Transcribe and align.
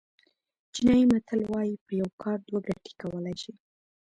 چینایي 0.73 1.05
متل 1.11 1.41
وایي 1.51 1.75
په 1.85 1.91
یو 2.01 2.09
کار 2.21 2.37
دوه 2.47 2.59
ګټې 2.67 2.91
کولای 3.01 3.35
شي. 3.41 3.53